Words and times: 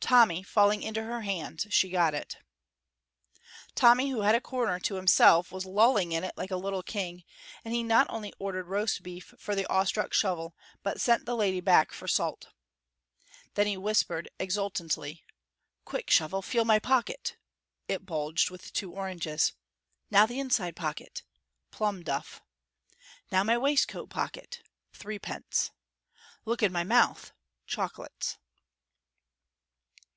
Tommy 0.00 0.42
falling 0.42 0.82
into 0.82 1.02
her 1.02 1.22
hands, 1.22 1.66
she 1.70 1.88
got 1.88 2.12
it. 2.14 2.36
Tommy, 3.74 4.10
who 4.10 4.20
had 4.20 4.34
a 4.34 4.40
corner 4.40 4.78
to 4.78 4.96
himself, 4.96 5.50
was 5.50 5.64
lolling 5.64 6.12
in 6.12 6.22
it 6.22 6.36
like 6.36 6.50
a 6.50 6.58
little 6.58 6.82
king, 6.82 7.24
and 7.64 7.72
he 7.72 7.82
not 7.82 8.06
only 8.10 8.30
ordered 8.38 8.66
roast 8.68 9.02
beef 9.02 9.32
for 9.38 9.54
the 9.54 9.64
awe 9.72 9.84
struck 9.84 10.12
Shovel, 10.12 10.54
but 10.82 11.00
sent 11.00 11.24
the 11.24 11.34
lady 11.34 11.62
back 11.62 11.90
for 11.90 12.06
salt. 12.06 12.48
Then 13.54 13.66
he 13.66 13.78
whispered, 13.78 14.28
exultantly: 14.38 15.24
"Quick, 15.86 16.10
Shovel, 16.10 16.42
feel 16.42 16.66
my 16.66 16.78
pocket" 16.78 17.38
(it 17.88 18.04
bulged 18.04 18.50
with 18.50 18.74
two 18.74 18.92
oranges), 18.92 19.54
"now 20.10 20.26
the 20.26 20.38
inside 20.38 20.76
pocket" 20.76 21.22
(plum 21.70 22.02
duff), 22.02 22.42
"now 23.32 23.42
my 23.42 23.56
waistcoat 23.56 24.10
pocket" 24.10 24.60
(threepence); 24.92 25.70
"look 26.44 26.62
in 26.62 26.72
my 26.72 26.84
mouth" 26.84 27.32
(chocolates). 27.66 28.36